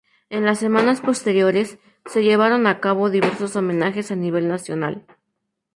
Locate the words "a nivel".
4.09-4.47